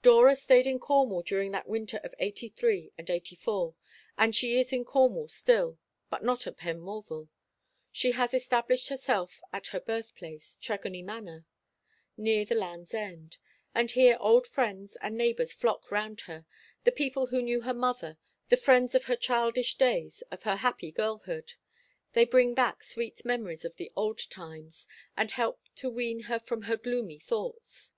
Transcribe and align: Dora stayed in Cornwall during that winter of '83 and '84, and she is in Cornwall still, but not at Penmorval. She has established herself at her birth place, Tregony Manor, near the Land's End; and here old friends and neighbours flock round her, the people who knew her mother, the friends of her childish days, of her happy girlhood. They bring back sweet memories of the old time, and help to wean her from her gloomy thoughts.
Dora 0.00 0.34
stayed 0.34 0.66
in 0.66 0.78
Cornwall 0.78 1.20
during 1.20 1.50
that 1.52 1.68
winter 1.68 1.98
of 1.98 2.14
'83 2.18 2.92
and 2.96 3.10
'84, 3.10 3.74
and 4.16 4.34
she 4.34 4.58
is 4.58 4.72
in 4.72 4.86
Cornwall 4.86 5.28
still, 5.28 5.78
but 6.08 6.24
not 6.24 6.46
at 6.46 6.56
Penmorval. 6.56 7.28
She 7.92 8.12
has 8.12 8.32
established 8.32 8.88
herself 8.88 9.42
at 9.52 9.66
her 9.66 9.80
birth 9.80 10.14
place, 10.14 10.58
Tregony 10.62 11.02
Manor, 11.04 11.44
near 12.16 12.46
the 12.46 12.54
Land's 12.54 12.94
End; 12.94 13.36
and 13.74 13.90
here 13.90 14.16
old 14.18 14.46
friends 14.46 14.96
and 15.02 15.14
neighbours 15.18 15.52
flock 15.52 15.90
round 15.90 16.22
her, 16.22 16.46
the 16.84 16.90
people 16.90 17.26
who 17.26 17.42
knew 17.42 17.60
her 17.60 17.74
mother, 17.74 18.16
the 18.48 18.56
friends 18.56 18.94
of 18.94 19.04
her 19.04 19.14
childish 19.14 19.74
days, 19.76 20.22
of 20.30 20.44
her 20.44 20.56
happy 20.56 20.90
girlhood. 20.90 21.52
They 22.14 22.24
bring 22.24 22.54
back 22.54 22.82
sweet 22.82 23.26
memories 23.26 23.62
of 23.66 23.76
the 23.76 23.92
old 23.94 24.20
time, 24.30 24.70
and 25.18 25.32
help 25.32 25.60
to 25.74 25.90
wean 25.90 26.20
her 26.20 26.38
from 26.38 26.62
her 26.62 26.78
gloomy 26.78 27.18
thoughts. 27.18 27.92